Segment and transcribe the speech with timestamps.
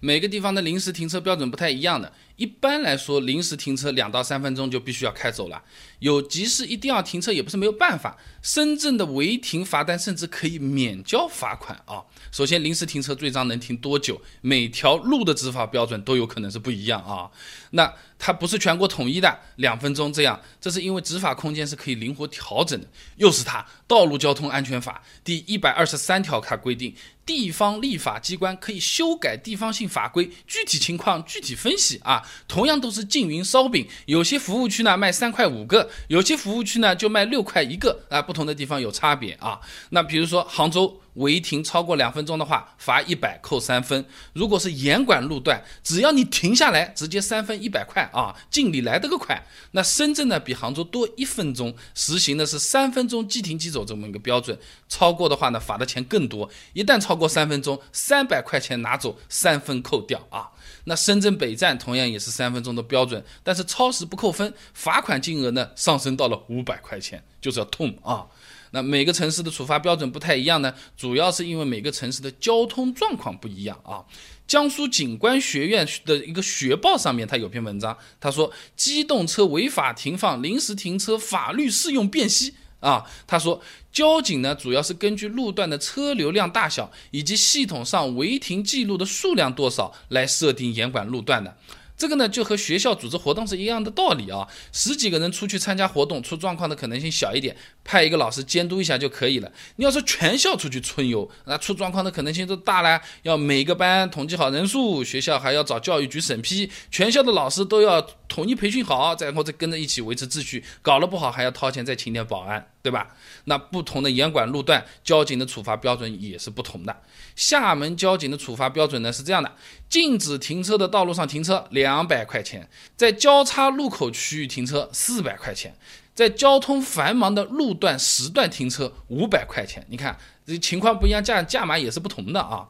[0.00, 2.12] 每个地方的临时停车标准不太一样的。
[2.36, 5.62] 一般来说，临时停车两到三分钟就必须要开走了。
[5.98, 8.16] 有急事一定要停车，也不是没有办法。
[8.40, 12.02] 深圳的违停罚单甚至可以免交罚款啊。
[12.32, 14.18] 首先，临时停车最长能停多久？
[14.40, 17.30] 每条路的执法标准都有可能是不一样啊。
[17.72, 22.86] 那它不是全国统一的，两分钟这样，这是因为执法空间是可以灵活调整的。
[23.16, 26.94] 又是它，《道路交通安全法》第一百二十三条，它规定，
[27.30, 32.20] 地方立法机关可以修改地方性法规，具体情况具体分析啊。
[32.48, 39.60] 同样都是缙云烧饼，有些服务区呢卖三块五个，有些服务区呢就卖六块一个啊，不同的地方有差别啊。
[39.90, 49.44] 那比如说杭州违停超过两分钟的话，罚一百扣三分；如果是严管路段，只要你停下来，直接三分一百块啊，敬礼来得个快。
[49.72, 60.50] 那深圳呢比杭州多一分钟，实行的是三分钟即停即走这么一个标准，超过的话呢罚的钱更多，一旦超过三分钟，三百块钱拿走，三分扣掉啊。
[60.84, 68.26] 那深圳北站同样也是三分钟的标准，但是超时不扣分，罚款金额呢上升到了五百块钱，就是要痛啊！
[68.72, 74.04] 那每个城市的处罚标准不太一样呢，主要是因为每个城市的交通状况不一样啊。
[74.46, 82.54] 江苏警官学院的一个学报上面，他有篇文章，他说机动车违法停放、临时停车法律适用辨析。
[82.80, 83.60] 啊，他说，
[83.92, 91.54] 交警呢主要是根据路段的车流量大小以及系统上违停记录的数量多少来设定严管路段的。
[92.00, 94.48] 这个呢，就和学校组织活动是一样的道理啊。
[94.72, 99.52] 十几个人出去参加活动，出状况的可能性小一点，派一个老师监督一下就可以了。
[99.76, 113.08] 你要说全校出去春游，那出状况的可能性都大了，要每个班统计好人数，学校还要找教育局审批，全校的老师都要统一培训好，然后再跟着一起维持秩序，搞了不好还要掏钱再请点保安，对吧？
[113.44, 116.96] 那不同的严管路段，交警的处罚标准也是不同的。
[117.36, 119.52] 厦门交警的处罚标准呢是这样的：
[119.88, 125.74] 禁止停车的道路上停车两百块钱，在交叉路口区域停车四百块钱，
[126.14, 129.86] 在交通繁忙的路段时段停车五百块钱。
[129.88, 132.68] 你看这情况不一样，价价码也是不同的啊。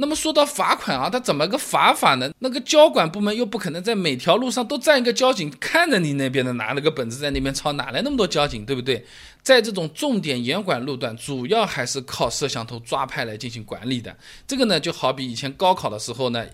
[0.00, 2.30] 那么说到罚款啊，他怎么个罚法呢？
[2.38, 9.04] 那个交管部门又不可能在每条路上都站一个交警看着你那边的，拿了个本子在那边抄，哪来那么多交警，对不对？
[9.42, 14.16] 在这种重点严管路段，主要还是靠摄像头抓拍来进行管理的。
[14.46, 16.46] 这个呢，就好比以前高考的时候呢，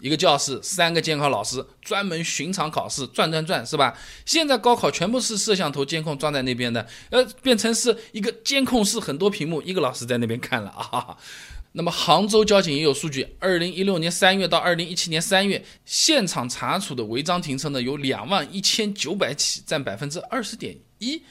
[0.00, 3.96] 一个教室三个监考老师专门巡场考试，转转转，是吧？
[4.26, 11.16] 现在高考全部是摄像头监控装在那边的，呃，变成是一个监控室，很多屏幕，一个老师在那边看了啊。
[11.72, 21.22] 那么杭州交警也有数据，二零一六年三月到二零一七年三月，现场查处的违章停车呢有两万一千九百起，占百分之二十点一；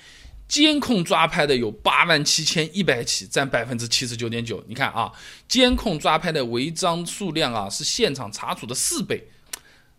[0.48, 4.64] 监控抓拍的有八万七千一百起，占百分之七十九点九。
[4.68, 5.12] 你看啊，
[5.48, 9.28] 监控抓拍的违章数量啊是现场查处的四倍。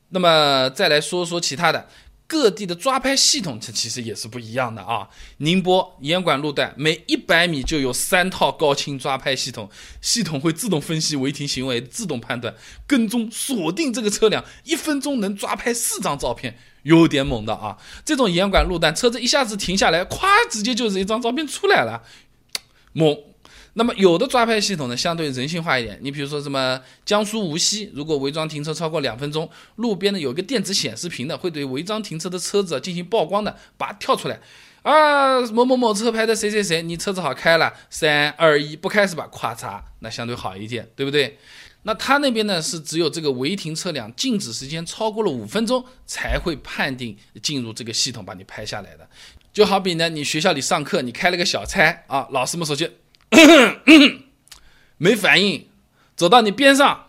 [0.09, 1.89] 那么再来说说其他的。
[2.31, 5.09] 各地的抓拍系统，它其实也是不一样的啊。
[5.39, 9.69] 宁波严管路段，每一百米就有三套高清抓拍系统，
[10.01, 12.55] 系统会自动分析违停行为，自动判断、
[12.87, 17.77] 跟踪、锁定这个车辆，一分钟能抓拍四张照片，有点猛的啊。
[18.05, 22.05] 这种严管路段，车子一下子停下来，咵，直接就是一张照片出来了，
[22.93, 23.25] 猛。
[23.75, 25.99] 那么有的抓拍系统呢，相对人性化一点。
[26.03, 34.41] 你比如说什么江苏无锡，如果违章停车超过两分钟，路边呢有个电子显示屏的，会对违章停车的车子进行曝光的，把它跳出来
[34.83, 39.29] 啊，某某某车牌的谁谁谁，你车子好开了，三二一，不开是吧？
[39.31, 41.39] 咵嚓，那相对好一点，对不对？
[41.85, 49.09] 那他那边呢是只有这个违停车辆静止时间超过了五分钟，才会判定进入这个系统把你拍下来的。
[49.53, 52.91] 就好比呢，你学校里上课，你开了个小差啊，老师们说去。
[54.99, 55.69] 没反应，
[56.17, 57.07] 走到你边上，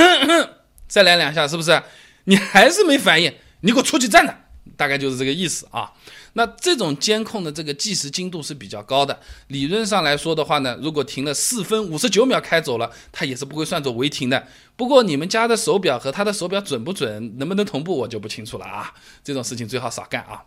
[0.86, 1.82] 再来两下，是不是？
[2.24, 4.36] 你还是没反应，你给我出去站着，
[4.76, 5.92] 大概就是这个意思啊。
[6.34, 14.46] 那这种监控的这个计时精度是比较高的，理论上来说的话呢，如果停了四分五十九秒开走了，它也是不会算作违停的。
[14.76, 18.92] 不过你们家的手表和他的手表准不准，能不能同步，我就不清楚了啊。
[19.24, 20.44] 这种事情最好少干啊。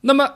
[0.00, 0.26] 那么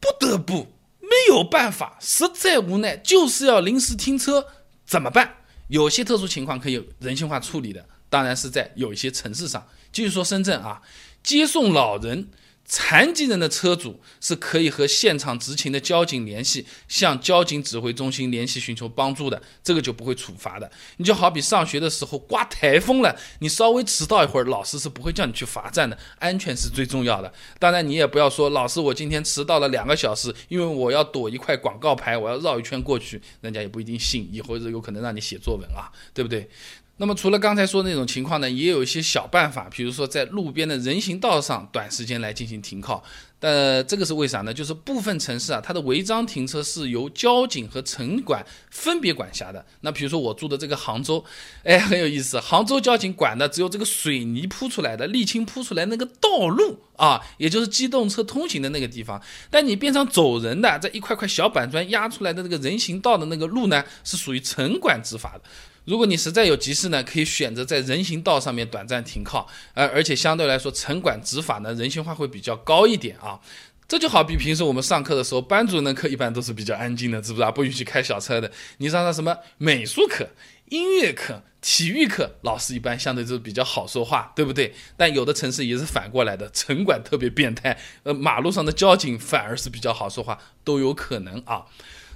[0.00, 0.70] 不得不。
[1.14, 4.44] 没有办法，实在无奈，就是要临时停车，
[4.84, 5.36] 怎么办？
[5.68, 10.82] 有些特殊情况可以人性化处理的，当然是在有一些城市上，继续说深圳啊，
[11.22, 12.28] 接送老人。
[12.66, 20.70] 残疾人的车主是可以和现场执勤的交警联系，向交警指挥中心联系寻求帮助的，这个就不会处罚的。
[20.96, 27.32] 你就好比上学的时候刮台风了，你稍微迟到一会儿，老师是不会叫你去罚站的，安全是最重要的。
[27.58, 36.48] 当然，你也不要说老师，我今天迟到了两个小时，因为我要躲一块广告牌，我要绕一圈过去，人家也不一定信，以后是有可能让你写作文啊，对不对？
[36.96, 43.02] 那么除了刚才说的那种情况呢，也有一些小办法，比如说在路边的人行道上短时间来进行停靠。
[43.40, 44.54] 呃，这个是为啥呢？
[44.54, 49.62] 就是部分城市啊，它的违章停车是由交警和城管分别管辖的。
[49.80, 51.22] 那比如说我住的这个杭州，
[51.64, 59.20] 哎，很有意思，杭州交警管的只有这个水泥铺出来的、沥青铺出来那个道路啊，也就是机动车通行的那个地方。
[59.50, 65.42] 但你边上走人的，这一块块小板砖压出来的那个人行道的那个路呢，是属于城管执法的。
[65.84, 73.40] 如果你实在有急事呢，可以选择在人行道上面短暂停靠，呃，而且相对来说，城管执法呢，人性化会比较高一点啊。
[73.86, 77.50] 这就好比平时我们上课的时候，班主任的课一般都是比较安静的，是不是啊？
[77.50, 78.50] 不允许开小车的。
[78.78, 80.30] 你上上什么美术课、
[80.70, 84.74] 音乐课、体育课，老师一般相对都比较好说话，对不对？
[84.96, 91.66] 但有的城市也是反过来的，城管特别变态，呃，马路上的交警反而是比较好说话，都有可能啊。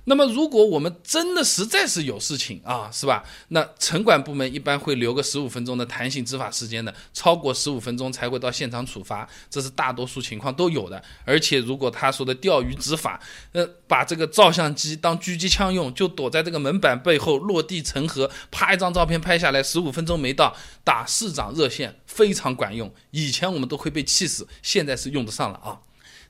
[0.08, 3.22] 那么，如果我们真的实在是有事情啊，是吧？
[3.49, 11.02] 那城管部门一般会留个十五分钟的弹性执法时间的，超过十五分钟才会到现场处罚，这是大多数情况都有的。
[11.26, 13.20] 而且，如果他说的钓鱼执法，
[13.52, 22.90] 呃，把这个照相机当狙击枪用，就躲在这个门板背后落地成盒，拍一张照片拍下来，十五分钟没到，打市长热线非常管用。
[23.11, 25.81] 以前我们都会被气死，现在是用得上了啊。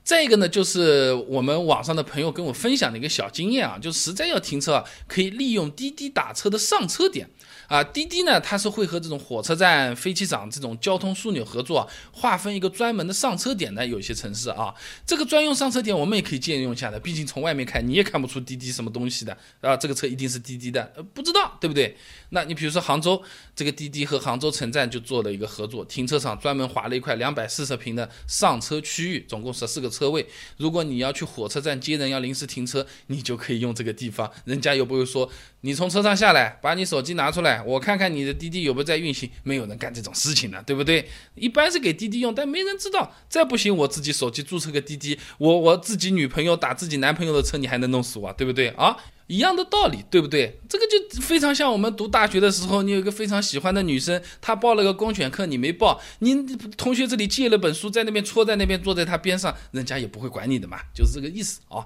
[0.09, 7.29] 再一个呢，就是我们网上的朋友跟我分享的一个小经验啊，就实在要停车啊，可以利用滴滴打车的上车点。
[7.69, 13.85] 啊，滴滴呢，它是会和这种火车站、飞机场这种交通枢纽合作，划分一个专门的上车点的。
[13.85, 14.73] 有些城市啊，
[15.05, 16.99] 这个专用上车点我们也可以借用一下的。
[16.99, 20.83] 毕竟从外面看你也看不出滴滴什么东西的啊，这个车一定是滴滴的，
[21.13, 21.95] 不知道对不对？
[22.31, 23.21] 那你比如说杭州
[23.55, 30.27] 这个滴滴和杭州城站就做了一个合作，停车场专门划了一块两百四十平的上车区域，总共十四个车位。
[30.57, 35.29] 如果你要去火车站接人，要临时停车，你就可以用这个地方，人家又不会说
[35.61, 37.58] 你从车上下来，把你手机拿出来。
[37.65, 41.07] 我看看你的滴滴有没有在运行，没有人干这种事情的，对不对？
[41.35, 43.15] 一般是给滴滴用，但没人知道。
[43.27, 48.97] 再不行，我自己手机注册个滴滴，我我自己女朋友打自己男朋友的车，你还能弄死我，对不对啊？
[49.27, 50.59] 一样的道理，对不对？
[50.67, 56.43] 这个就非常像我们读大学的时候，你有一个非常喜欢的女生，她报了个公选课，你没报，你
[56.75, 61.85] 同学这里借了本书，在那边戳在那边，坐在她边上，人家也不会管你的嘛，就是这个意思啊。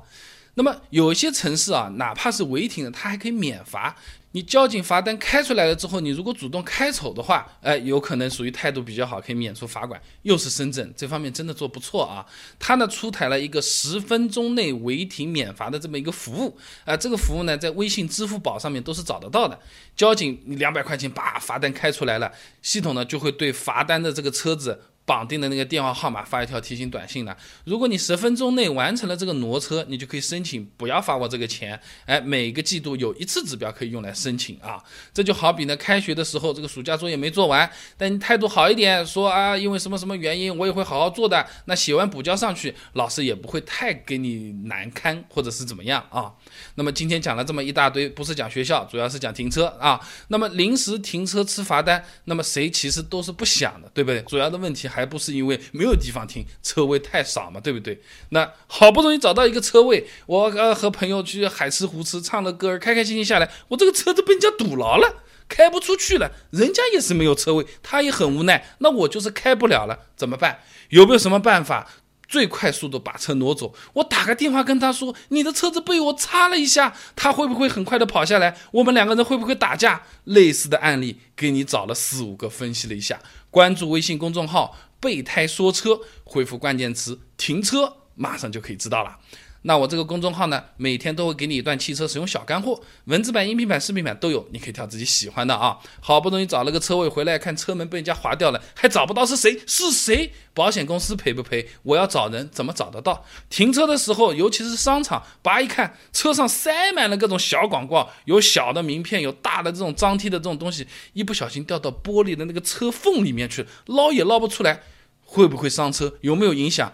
[0.55, 3.95] 那么有些城市啊，哪怕是违停的，它还可以免罚。
[4.35, 10.01] 你交警罚单开出来了之后，你如果主动开丑的话，哎，有可能属于态度比较好，可以免除罚款。
[10.23, 12.25] 又是深圳这方面真的做不错啊，
[12.57, 19.59] 他呢出台了一个十分钟内违停免罚的这么一个服务啊，这个服务呢在微信、支付宝上面都是找得到的。
[19.95, 22.31] 交警你两百块钱把罚单开出来了，
[22.63, 24.81] 系统呢就会对罚单的这个车子。
[25.05, 27.35] 绑定的那个电话号码发一条提醒短信的，
[27.65, 31.77] 如果你十分钟内完成了这个挪车，你就可以申请不要罚我这个钱。
[32.05, 34.81] 哎，每个季度有一次指标可以用来申请啊。
[35.13, 41.45] 这就好比呢，开学的时候这个暑假作业没做完，但你态度好一点，说啊，因为什么什么原因，我也会好好做的。
[41.65, 46.31] 那写完补交上去，老师也不会太给你难堪或者是怎么样啊。
[46.75, 49.99] 那么今天讲了这么一大堆，不是讲学校，主要是讲停车啊。
[50.29, 54.21] 那么临时停车吃罚单，那么谁其实都是不想的，对不对？
[54.21, 54.87] 主要的问题。
[54.93, 57.99] 还不是因为没有地方停，车位太少嘛，对不对？
[58.29, 66.31] 那好不容易找到一个车位，我呃和朋友去海吃湖吃，唱了歌儿，开开心心下来，我这个车子被人家堵牢了，开不出去了。
[66.51, 68.75] 人家也是没有车位，他也很无奈。
[68.77, 70.59] 那我就是开不了了，怎么办？
[70.89, 71.89] 有没有什么办法？
[72.25, 73.75] 最快速度把车挪走？
[73.93, 78.57] 我打个电话跟他说，你的车子被我擦了一下，他会不会很快的跑下来？
[78.71, 80.01] 我们两个人会不会打架？
[80.23, 83.19] 类似的案例给你找了四五个，分析了一下。
[83.51, 89.19] 关注微信公众号“备胎说车”，回复关键词“停车”，马上就可以知道了。
[89.63, 95.77] 那我这个公众号呢，每天都会给你一段汽车使用小干货，文字版、音频版、视频版都有，你可以挑自己喜欢的啊。
[96.01, 99.57] 好不容易找了个车位回来，看车门被人家划掉了，还找不到是谁？
[99.65, 100.31] 是谁？
[100.53, 101.67] 保险公司赔不赔？
[101.83, 103.25] 我要找人，怎么找得到？
[103.49, 114.81] 停车的时候，尤其是商场，拔一看，车上塞满了各种小广告，有小的名片，有大的这种张贴的这种东西，一不小心掉到玻璃的那个车缝里面去，捞也捞不出来，
[115.23, 116.13] 会不会伤车？
[116.19, 116.91] 有没有影响？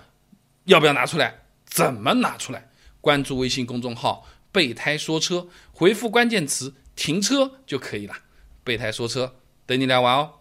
[0.65, 1.39] 要不要拿出来？
[1.69, 2.69] 怎么拿出来？
[3.01, 8.13] 关注微信公众号“备胎说车”，回复关键词“停车”就可以了。
[8.63, 9.35] 备胎说车，
[9.65, 10.33] 等你来玩哦。